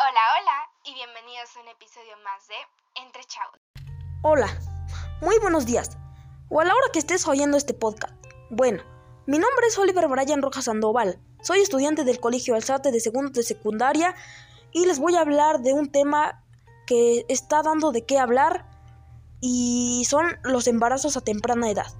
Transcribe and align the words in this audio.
Hola, 0.00 0.20
hola 0.40 0.70
y 0.84 0.94
bienvenidos 0.94 1.56
a 1.56 1.60
un 1.60 1.66
episodio 1.66 2.16
más 2.22 2.46
de 2.46 2.54
Entre 3.02 3.24
Chavos. 3.24 3.58
Hola, 4.22 4.46
muy 5.20 5.40
buenos 5.40 5.66
días, 5.66 5.98
o 6.48 6.60
a 6.60 6.64
la 6.64 6.72
hora 6.72 6.86
que 6.92 7.00
estés 7.00 7.26
oyendo 7.26 7.56
este 7.56 7.74
podcast. 7.74 8.14
Bueno, 8.48 8.84
mi 9.26 9.40
nombre 9.40 9.66
es 9.66 9.76
Oliver 9.76 10.06
Brian 10.06 10.40
Rojas 10.40 10.66
Sandoval, 10.66 11.18
soy 11.42 11.62
estudiante 11.62 12.04
del 12.04 12.20
Colegio 12.20 12.54
Alzate 12.54 12.92
de 12.92 13.00
segundo 13.00 13.32
de 13.32 13.42
secundaria 13.42 14.14
y 14.70 14.86
les 14.86 15.00
voy 15.00 15.16
a 15.16 15.20
hablar 15.22 15.62
de 15.62 15.72
un 15.72 15.90
tema 15.90 16.44
que 16.86 17.26
está 17.28 17.62
dando 17.62 17.90
de 17.90 18.06
qué 18.06 18.20
hablar 18.20 18.66
y 19.40 20.04
son 20.08 20.38
los 20.44 20.68
embarazos 20.68 21.16
a 21.16 21.22
temprana 21.22 21.70
edad. 21.70 21.92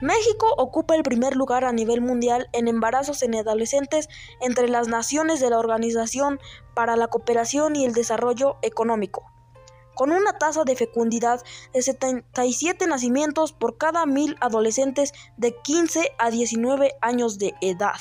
México 0.00 0.46
ocupa 0.56 0.96
el 0.96 1.02
primer 1.02 1.36
lugar 1.36 1.64
a 1.64 1.72
nivel 1.72 2.00
mundial 2.00 2.48
en 2.52 2.68
embarazos 2.68 3.22
en 3.22 3.34
adolescentes 3.34 4.08
entre 4.40 4.68
las 4.68 4.88
naciones 4.88 5.40
de 5.40 5.50
la 5.50 5.58
Organización 5.58 6.40
para 6.74 6.96
la 6.96 7.08
Cooperación 7.08 7.76
y 7.76 7.84
el 7.84 7.92
Desarrollo 7.92 8.56
Económico, 8.62 9.30
con 9.94 10.10
una 10.10 10.38
tasa 10.38 10.64
de 10.64 10.74
fecundidad 10.74 11.42
de 11.74 11.82
77 11.82 12.86
nacimientos 12.86 13.52
por 13.52 13.76
cada 13.76 14.06
mil 14.06 14.36
adolescentes 14.40 15.12
de 15.36 15.54
15 15.54 16.12
a 16.18 16.30
19 16.30 16.92
años 17.02 17.38
de 17.38 17.54
edad. 17.60 18.00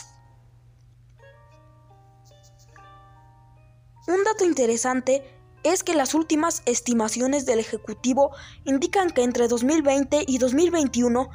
Un 4.07 4.23
dato 4.23 4.45
interesante 4.45 5.23
es 5.63 5.84
que 5.84 5.93
las 5.93 6.13
últimas 6.13 6.63
estimaciones 6.66 7.45
del 7.45 7.59
Ejecutivo 7.59 8.31
indican 8.63 9.09
que 9.09 9.23
entre 9.23 9.49
2020 9.49 10.23
y 10.26 10.38
2021 10.38 11.29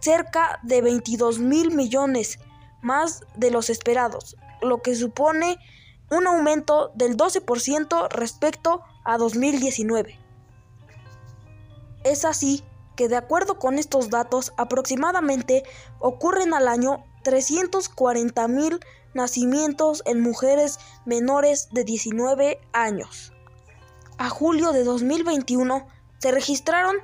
cerca 0.00 0.60
de 0.62 0.82
22 0.82 1.38
mil 1.38 1.74
millones 1.74 2.38
más 2.80 3.22
de 3.36 3.50
los 3.50 3.70
esperados, 3.70 4.36
lo 4.60 4.82
que 4.82 4.94
supone 4.94 5.58
un 6.10 6.26
aumento 6.26 6.90
del 6.94 7.16
12% 7.16 8.10
respecto 8.10 8.82
a 9.04 9.16
2019. 9.16 10.18
Es 12.04 12.24
así 12.24 12.62
que 12.96 13.08
de 13.08 13.16
acuerdo 13.16 13.58
con 13.58 13.78
estos 13.78 14.10
datos 14.10 14.52
aproximadamente 14.56 15.62
ocurren 15.98 16.52
al 16.52 16.68
año 16.68 17.04
340 17.22 18.48
mil 18.48 18.80
nacimientos 19.14 20.02
en 20.06 20.20
mujeres 20.20 20.78
menores 21.04 21.68
de 21.72 21.84
19 21.84 22.60
años. 22.72 23.32
A 24.18 24.28
julio 24.28 24.72
de 24.72 24.84
2021 24.84 25.86
se 26.18 26.30
registraron 26.30 26.96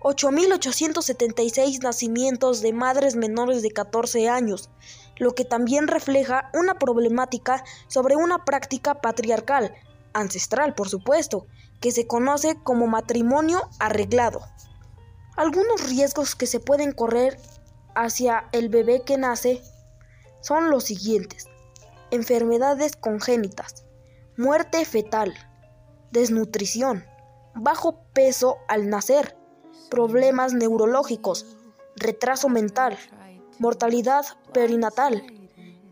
8.876 0.00 1.82
nacimientos 1.82 2.60
de 2.60 2.72
madres 2.72 3.16
menores 3.16 3.62
de 3.62 3.70
14 3.70 4.28
años, 4.28 4.70
lo 5.16 5.34
que 5.34 5.44
también 5.44 5.88
refleja 5.88 6.50
una 6.54 6.78
problemática 6.78 7.64
sobre 7.88 8.14
una 8.14 8.44
práctica 8.44 9.00
patriarcal, 9.00 9.74
ancestral 10.12 10.74
por 10.74 10.88
supuesto, 10.88 11.46
que 11.80 11.90
se 11.92 12.06
conoce 12.06 12.56
como 12.62 12.86
matrimonio 12.86 13.68
arreglado. 13.78 14.40
Algunos 15.36 15.88
riesgos 15.88 16.34
que 16.34 16.46
se 16.46 16.60
pueden 16.60 16.92
correr 16.92 17.38
hacia 17.94 18.48
el 18.52 18.68
bebé 18.68 19.02
que 19.02 19.18
nace 19.18 19.62
son 20.40 20.70
los 20.70 20.84
siguientes 20.84 21.48
enfermedades 22.10 22.96
congénitas, 22.96 23.84
muerte 24.36 24.84
fetal, 24.84 25.34
desnutrición, 26.10 27.04
bajo 27.54 28.00
peso 28.12 28.58
al 28.68 28.88
nacer, 28.88 29.36
problemas 29.90 30.52
neurológicos, 30.52 31.56
retraso 31.96 32.48
mental, 32.48 32.98
mortalidad 33.58 34.24
perinatal 34.52 35.22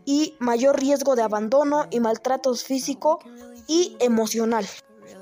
y 0.05 0.35
mayor 0.39 0.79
riesgo 0.79 1.15
de 1.15 1.23
abandono 1.23 1.87
y 1.89 1.99
maltratos 1.99 2.63
físico 2.63 3.19
y 3.67 3.97
emocional. 3.99 4.65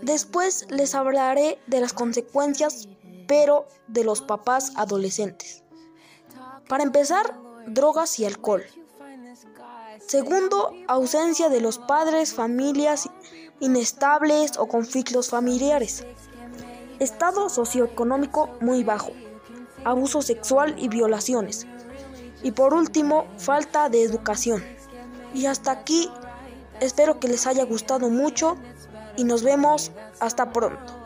Después 0.02 0.68
les 0.70 0.96
hablaré 0.96 1.60
de 1.68 1.80
las 1.80 1.94
consecuencias, 1.94 2.90
pero 3.28 3.68
de 3.88 4.04
los 4.04 4.22
papás 4.22 4.74
adolescentes. 4.76 5.64
Para 6.68 6.84
empezar, 6.84 7.40
drogas 7.68 8.20
y 8.20 8.26
alcohol. 8.26 8.64
Segundo, 10.06 10.74
ausencia 10.88 11.50
de 11.50 11.62
los 11.62 11.80
padres, 11.80 12.34
familias 12.34 13.10
inestables 13.60 14.58
o 14.58 14.68
conflictos 14.68 15.30
familiares. 15.30 16.06
Estado 17.00 17.50
socioeconómico 17.50 18.50
muy 18.60 18.84
bajo. 18.84 19.12
Abuso 19.86 20.22
sexual 20.22 20.76
y 20.78 20.88
violaciones. 20.90 21.66
Y 22.42 22.52
por 22.52 22.74
último, 22.74 23.26
falta 23.38 23.90
de 23.90 24.04
educación. 24.04 24.64
Y 25.34 25.46
hasta 25.46 25.72
aquí, 25.72 26.10
espero 26.80 27.20
que 27.20 27.28
les 27.28 27.48
haya 27.48 27.64
gustado 27.64 28.10
mucho 28.10 28.58
y 29.16 29.24
nos 29.24 29.44
vemos 29.44 29.92
hasta 30.20 30.52
pronto. 30.52 31.03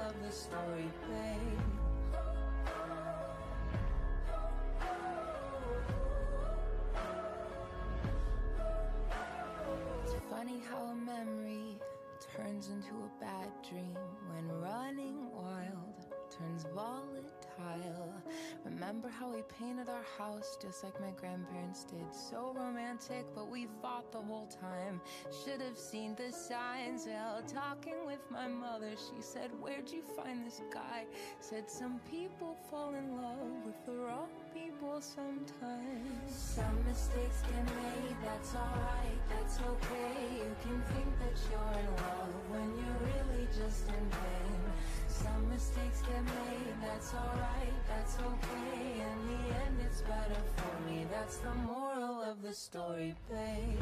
Turns 12.36 12.70
into 12.70 12.94
a 12.96 13.20
bad 13.20 13.50
dream 13.68 13.98
when 14.32 14.48
running 14.62 15.32
wild 15.34 16.06
turns 16.30 16.66
volatile. 16.74 18.14
Remember 18.66 19.10
how 19.10 19.30
we 19.34 19.42
painted 19.60 19.90
our 19.90 20.06
house 20.18 20.58
just 20.62 20.84
like 20.84 21.00
my 21.00 21.12
grandparents 21.12 21.84
did? 21.84 22.14
So 22.14 22.54
romantic, 22.56 23.26
but 23.34 23.50
we 23.50 23.68
fought 23.82 24.12
the 24.12 24.20
whole 24.20 24.48
time. 24.48 25.02
Should 25.44 25.62
have 25.62 25.78
seen 25.78 26.16
the 26.16 26.32
signs. 26.32 27.08
Well, 27.08 27.42
talking 27.48 28.06
with 28.06 28.20
my 28.30 28.48
mother, 28.48 28.92
she 28.92 29.22
said, 29.22 29.52
Where'd 29.60 29.90
you 29.90 30.02
find 30.02 30.46
this 30.46 30.62
guy? 30.74 31.06
Said, 31.40 31.70
Some 31.70 32.00
people 32.12 32.58
fall 32.70 32.94
in 32.94 33.22
love 33.22 33.66
with 33.66 33.86
the 33.86 33.94
wrong 33.94 34.30
people 34.54 35.02
sometimes. 35.02 35.97
Some 36.58 36.84
mistakes 36.88 37.44
get 37.44 37.66
made, 37.66 38.18
that's 38.26 38.56
alright, 38.56 39.22
that's 39.30 39.60
okay. 39.60 40.42
You 40.42 40.56
can 40.64 40.82
think 40.90 41.12
that 41.20 41.38
you're 41.52 41.80
in 41.86 41.92
love 42.02 42.34
when 42.50 42.68
you're 42.80 43.02
really 43.06 43.46
just 43.56 43.88
in 43.90 44.06
pain. 44.10 44.62
Some 45.08 45.50
mistakes 45.50 46.02
get 46.02 46.24
made, 46.26 46.74
that's 46.82 47.14
alright, 47.14 47.78
that's 47.88 48.18
okay. 48.18 49.02
In 49.06 49.18
the 49.28 49.42
end, 49.54 49.78
it's 49.86 50.02
better 50.02 50.42
for 50.56 50.90
me. 50.90 51.06
That's 51.12 51.38
the 51.38 51.54
moral 51.54 52.24
of 52.24 52.42
the 52.42 52.54
story, 52.54 53.14
babe. 53.30 53.77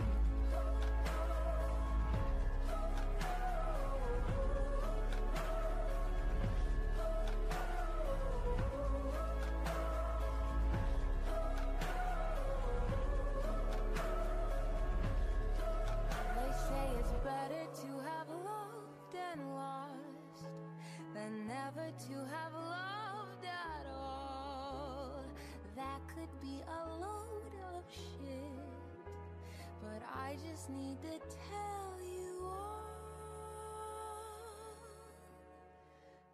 Need 30.70 31.02
to 31.02 31.20
tell 31.50 31.94
you 32.02 32.42
all. 32.44 32.86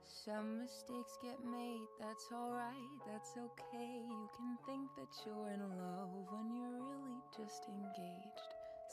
Some 0.05 0.59
mistakes 0.59 1.17
get 1.21 1.43
made, 1.43 1.87
that's 1.99 2.27
alright, 2.31 2.91
that's 3.07 3.31
okay. 3.37 4.05
You 4.07 4.29
can 4.37 4.57
think 4.65 4.89
that 4.97 5.09
you're 5.25 5.49
in 5.49 5.61
love 5.61 6.09
when 6.29 6.55
you're 6.55 6.79
really 6.79 7.19
just 7.35 7.65
engaged. 7.67 8.51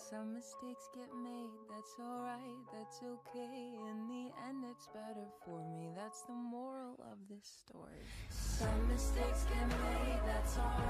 Some 0.09 0.33
mistakes 0.33 0.89
get 0.95 1.11
made, 1.23 1.53
that's 1.69 1.95
alright, 2.01 2.65
that's 2.73 3.03
okay. 3.03 3.77
In 3.91 4.09
the 4.09 4.33
end, 4.49 4.65
it's 4.71 4.89
better 4.89 5.29
for 5.45 5.61
me. 5.77 5.91
That's 5.95 6.23
the 6.23 6.33
moral 6.33 6.97
of 7.13 7.19
this 7.29 7.45
story. 7.45 8.07
Some 8.31 8.89
mistakes 8.89 9.45
get 9.53 9.69
made, 9.69 10.21
that's 10.25 10.57
alright, 10.57 10.88